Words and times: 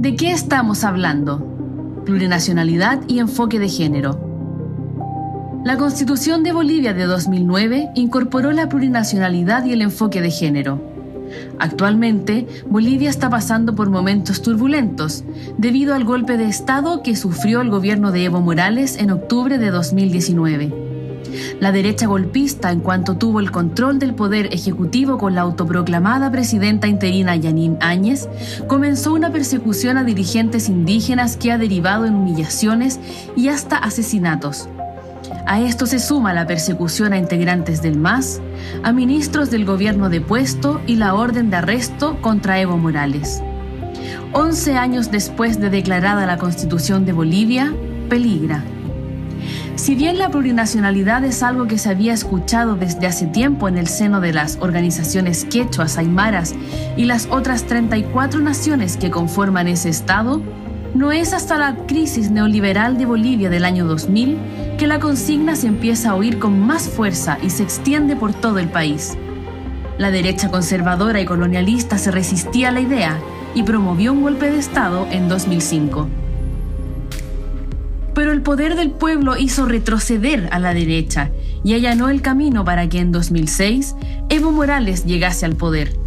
¿De 0.00 0.16
qué 0.16 0.32
estamos 0.32 0.82
hablando? 0.84 2.02
Plurinacionalidad 2.06 3.02
y 3.06 3.18
enfoque 3.18 3.58
de 3.58 3.68
género. 3.68 4.18
La 5.62 5.76
Constitución 5.76 6.42
de 6.42 6.52
Bolivia 6.52 6.94
de 6.94 7.04
2009 7.04 7.90
incorporó 7.96 8.50
la 8.52 8.66
plurinacionalidad 8.66 9.66
y 9.66 9.74
el 9.74 9.82
enfoque 9.82 10.22
de 10.22 10.30
género. 10.30 10.80
Actualmente, 11.58 12.46
Bolivia 12.66 13.10
está 13.10 13.28
pasando 13.28 13.74
por 13.74 13.90
momentos 13.90 14.40
turbulentos 14.40 15.22
debido 15.58 15.94
al 15.94 16.04
golpe 16.04 16.38
de 16.38 16.46
Estado 16.46 17.02
que 17.02 17.14
sufrió 17.14 17.60
el 17.60 17.68
gobierno 17.68 18.10
de 18.10 18.24
Evo 18.24 18.40
Morales 18.40 18.96
en 18.96 19.10
octubre 19.10 19.58
de 19.58 19.70
2019. 19.70 20.89
La 21.60 21.72
derecha 21.72 22.06
golpista, 22.06 22.72
en 22.72 22.80
cuanto 22.80 23.16
tuvo 23.16 23.40
el 23.40 23.50
control 23.50 23.98
del 23.98 24.14
poder 24.14 24.52
ejecutivo 24.52 25.18
con 25.18 25.34
la 25.34 25.42
autoproclamada 25.42 26.30
presidenta 26.30 26.88
interina 26.88 27.36
Yanin 27.36 27.76
Áñez, 27.80 28.28
comenzó 28.66 29.14
una 29.14 29.30
persecución 29.30 29.96
a 29.96 30.04
dirigentes 30.04 30.68
indígenas 30.68 31.36
que 31.36 31.52
ha 31.52 31.58
derivado 31.58 32.06
en 32.06 32.14
humillaciones 32.14 33.00
y 33.36 33.48
hasta 33.48 33.76
asesinatos. 33.76 34.68
A 35.46 35.60
esto 35.60 35.86
se 35.86 35.98
suma 35.98 36.32
la 36.32 36.46
persecución 36.46 37.12
a 37.12 37.18
integrantes 37.18 37.82
del 37.82 37.98
MAS, 37.98 38.40
a 38.82 38.92
ministros 38.92 39.50
del 39.50 39.64
gobierno 39.64 40.08
depuesto 40.08 40.80
y 40.86 40.96
la 40.96 41.14
orden 41.14 41.50
de 41.50 41.56
arresto 41.56 42.20
contra 42.20 42.60
Evo 42.60 42.76
Morales. 42.76 43.42
Once 44.32 44.76
años 44.76 45.10
después 45.10 45.58
de 45.58 45.70
declarada 45.70 46.24
la 46.26 46.38
Constitución 46.38 47.04
de 47.04 47.12
Bolivia, 47.12 47.74
peligra. 48.08 48.62
Si 49.80 49.94
bien 49.94 50.18
la 50.18 50.28
plurinacionalidad 50.28 51.24
es 51.24 51.42
algo 51.42 51.66
que 51.66 51.78
se 51.78 51.88
había 51.88 52.12
escuchado 52.12 52.76
desde 52.76 53.06
hace 53.06 53.26
tiempo 53.26 53.66
en 53.66 53.78
el 53.78 53.86
seno 53.86 54.20
de 54.20 54.34
las 54.34 54.58
organizaciones 54.60 55.46
quechuas, 55.46 55.96
aymaras 55.96 56.54
y 56.98 57.06
las 57.06 57.28
otras 57.30 57.64
34 57.64 58.40
naciones 58.40 58.98
que 58.98 59.10
conforman 59.10 59.68
ese 59.68 59.88
Estado, 59.88 60.42
no 60.94 61.12
es 61.12 61.32
hasta 61.32 61.56
la 61.56 61.76
crisis 61.86 62.30
neoliberal 62.30 62.98
de 62.98 63.06
Bolivia 63.06 63.48
del 63.48 63.64
año 63.64 63.86
2000 63.86 64.36
que 64.76 64.86
la 64.86 65.00
consigna 65.00 65.56
se 65.56 65.68
empieza 65.68 66.10
a 66.10 66.14
oír 66.14 66.38
con 66.38 66.60
más 66.60 66.86
fuerza 66.86 67.38
y 67.42 67.48
se 67.48 67.62
extiende 67.62 68.16
por 68.16 68.34
todo 68.34 68.58
el 68.58 68.68
país. 68.68 69.16
La 69.96 70.10
derecha 70.10 70.50
conservadora 70.50 71.22
y 71.22 71.24
colonialista 71.24 71.96
se 71.96 72.10
resistía 72.10 72.68
a 72.68 72.72
la 72.72 72.82
idea 72.82 73.18
y 73.54 73.62
promovió 73.62 74.12
un 74.12 74.20
golpe 74.20 74.50
de 74.50 74.58
Estado 74.58 75.08
en 75.10 75.30
2005 75.30 76.06
pero 78.30 78.38
el 78.38 78.44
poder 78.44 78.76
del 78.76 78.92
pueblo 78.92 79.36
hizo 79.36 79.66
retroceder 79.66 80.48
a 80.52 80.60
la 80.60 80.72
derecha 80.72 81.32
y 81.64 81.74
allanó 81.74 82.10
el 82.10 82.22
camino 82.22 82.64
para 82.64 82.88
que 82.88 83.00
en 83.00 83.10
2006 83.10 83.96
Evo 84.28 84.52
Morales 84.52 85.04
llegase 85.04 85.46
al 85.46 85.56
poder. 85.56 85.98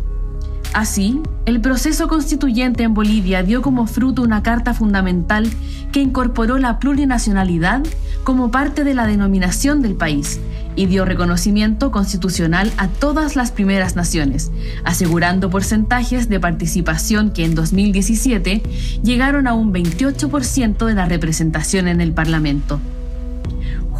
Así, 0.73 1.21
el 1.45 1.61
proceso 1.61 2.07
constituyente 2.07 2.81
en 2.81 2.95
Bolivia 2.95 3.43
dio 3.43 3.61
como 3.61 3.85
fruto 3.85 4.23
una 4.23 4.41
carta 4.41 4.73
fundamental 4.73 5.47
que 5.91 6.01
incorporó 6.01 6.57
la 6.57 6.79
plurinacionalidad 6.79 7.83
como 8.23 8.49
parte 8.49 8.83
de 8.83 8.95
la 8.95 9.05
denominación 9.05 9.83
del 9.83 9.93
país 9.93 10.39
y 10.75 10.87
dio 10.87 11.05
reconocimiento 11.05 11.91
constitucional 11.91 12.71
a 12.77 12.87
todas 12.87 13.35
las 13.35 13.51
primeras 13.51 13.95
naciones, 13.95 14.51
asegurando 14.83 15.51
porcentajes 15.51 16.27
de 16.27 16.39
participación 16.39 17.29
que 17.29 17.45
en 17.45 17.53
2017 17.53 18.63
llegaron 19.03 19.45
a 19.45 19.53
un 19.53 19.71
28% 19.71 20.85
de 20.87 20.93
la 20.95 21.05
representación 21.05 21.87
en 21.87 22.01
el 22.01 22.13
Parlamento. 22.13 22.79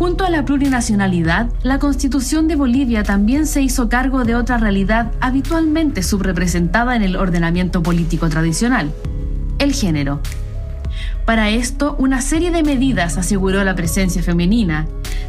Junto 0.03 0.25
a 0.25 0.29
la 0.29 0.43
plurinacionalidad, 0.43 1.47
la 1.63 1.79
Constitución 1.79 2.49
de 2.49 2.57
Bolivia 2.57 3.03
también 3.03 3.47
se 3.47 3.61
hizo 3.61 3.87
cargo 3.87 4.25
de 4.25 4.35
otra 4.35 4.57
realidad 4.57 5.13
habitualmente 5.21 6.03
subrepresentada 6.03 6.97
en 6.97 7.03
el 7.03 7.15
ordenamiento 7.15 7.81
político 7.81 8.27
tradicional, 8.27 8.91
el 9.59 9.73
género. 9.73 10.19
Para 11.25 11.51
esto, 11.51 11.95
una 11.97 12.19
serie 12.19 12.51
de 12.51 12.63
medidas 12.63 13.17
aseguró 13.17 13.63
la 13.63 13.75
presencia 13.75 14.21
femenina, 14.21 14.87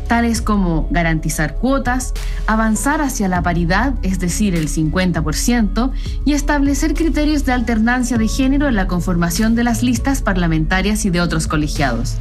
tales 0.08 0.42
como 0.42 0.88
garantizar 0.90 1.54
cuotas, 1.54 2.12
avanzar 2.48 3.00
hacia 3.00 3.28
la 3.28 3.42
paridad, 3.42 3.94
es 4.02 4.18
decir, 4.18 4.56
el 4.56 4.66
50%, 4.66 5.92
y 6.24 6.32
establecer 6.32 6.94
criterios 6.94 7.44
de 7.44 7.52
alternancia 7.52 8.18
de 8.18 8.26
género 8.26 8.66
en 8.66 8.74
la 8.74 8.88
conformación 8.88 9.54
de 9.54 9.62
las 9.62 9.84
listas 9.84 10.20
parlamentarias 10.20 11.04
y 11.04 11.10
de 11.10 11.20
otros 11.20 11.46
colegiados. 11.46 12.16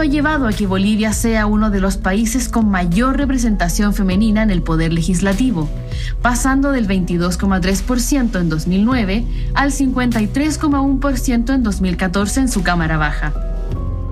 Esto 0.00 0.08
ha 0.08 0.14
llevado 0.14 0.46
a 0.46 0.52
que 0.54 0.66
Bolivia 0.66 1.12
sea 1.12 1.44
uno 1.44 1.68
de 1.68 1.78
los 1.78 1.98
países 1.98 2.48
con 2.48 2.70
mayor 2.70 3.18
representación 3.18 3.92
femenina 3.92 4.42
en 4.42 4.50
el 4.50 4.62
poder 4.62 4.94
legislativo, 4.94 5.68
pasando 6.22 6.72
del 6.72 6.88
22,3% 6.88 8.40
en 8.40 8.48
2009 8.48 9.26
al 9.52 9.72
53,1% 9.72 11.54
en 11.54 11.62
2014 11.62 12.40
en 12.40 12.48
su 12.48 12.62
Cámara 12.62 12.96
Baja. 12.96 13.34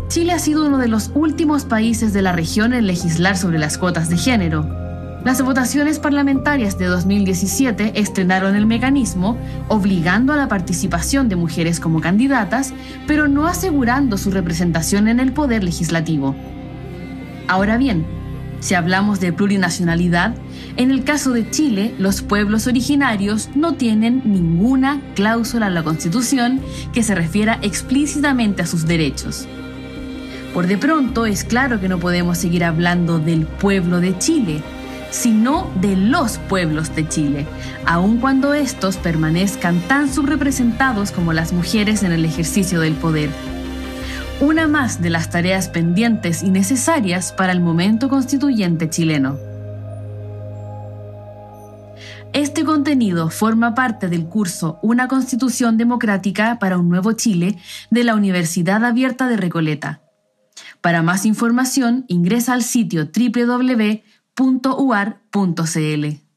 Chile 0.09 0.33
ha 0.33 0.39
sido 0.39 0.67
uno 0.67 0.77
de 0.77 0.89
los 0.89 1.11
últimos 1.15 1.65
países 1.65 2.13
de 2.13 2.21
la 2.21 2.33
región 2.33 2.75
en 2.75 2.87
legislar 2.87 3.39
sobre 3.39 3.59
las 3.59 3.79
cuotas 3.79 4.11
de 4.11 4.19
género, 4.19 4.88
las 5.25 5.43
votaciones 5.43 5.99
parlamentarias 5.99 6.79
de 6.79 6.87
2017 6.87 7.93
estrenaron 8.01 8.55
el 8.55 8.67
mecanismo 8.67 9.37
obligando 9.67 10.33
a 10.33 10.37
la 10.37 10.49
participación 10.49 11.29
de 11.29 11.37
mujeres 11.37 11.81
como 11.81 12.01
candidatas, 12.01 12.73
pero 13.07 13.27
no 13.27 13.47
asegurando 13.47 14.17
su 14.17 14.31
representación 14.31 15.09
en 15.09 15.19
el 15.19 15.33
poder 15.33 15.65
legislativo. 15.65 16.37
Ahora 17.49 17.77
bien, 17.79 18.07
si 18.61 18.75
hablamos 18.75 19.21
de 19.21 19.33
plurinacionalidad, 19.33 20.35
en 20.77 20.91
el 20.91 21.05
caso 21.05 21.33
de 21.33 21.51
Chile, 21.51 21.95
los 21.99 22.23
pueblos 22.23 22.67
originarios 22.67 23.51
no 23.55 23.75
tienen 23.75 24.23
ninguna 24.25 25.01
cláusula 25.15 25.67
en 25.67 25.75
la 25.75 25.83
Constitución 25.83 26.61
que 26.93 27.03
se 27.03 27.15
refiera 27.15 27.59
explícitamente 27.63 28.63
a 28.63 28.67
sus 28.67 28.87
derechos. 28.87 29.49
Por 30.55 30.67
de 30.67 30.79
pronto, 30.79 31.27
es 31.27 31.45
claro 31.45 31.81
que 31.81 31.89
no 31.89 31.99
podemos 31.99 32.39
seguir 32.39 32.65
hablando 32.65 33.19
del 33.19 33.47
pueblo 33.47 34.01
de 34.01 34.17
Chile, 34.19 34.63
sino 35.11 35.71
de 35.81 35.97
los 35.97 36.39
pueblos 36.39 36.95
de 36.95 37.09
Chile, 37.09 37.47
aun 37.87 38.19
cuando 38.19 38.55
estos 38.55 38.97
permanezcan 38.97 39.81
tan 39.81 40.13
subrepresentados 40.13 41.13
como 41.13 41.33
las 41.33 41.53
mujeres 41.53 42.03
en 42.03 42.13
el 42.13 42.25
ejercicio 42.25 42.81
del 42.81 42.95
poder. 42.95 43.31
Una 44.41 44.69
más 44.69 45.01
de 45.01 45.11
las 45.11 45.31
tareas 45.31 45.69
pendientes 45.69 46.43
y 46.43 46.51
necesarias 46.51 47.33
para 47.33 47.53
el 47.53 47.61
momento 47.61 48.09
constituyente 48.09 48.89
chileno. 48.89 49.37
Este 52.35 52.63
contenido 52.65 53.31
forma 53.31 53.75
parte 53.75 54.09
del 54.09 54.27
curso 54.27 54.79
Una 54.83 55.09
Constitución 55.09 55.79
Democrática 55.79 56.59
para 56.61 56.79
un 56.79 56.89
Nuevo 56.89 57.13
Chile 57.13 57.59
de 57.91 58.05
la 58.05 58.15
Universidad 58.15 58.85
Abierta 58.85 59.27
de 59.27 59.39
Recoleta. 59.39 60.03
Para 60.83 61.03
más 61.03 61.25
información, 61.25 62.05
ingresa 62.07 62.53
al 62.53 62.63
sitio 62.63 63.07
www 63.07 64.03
uar.cl 64.41 66.28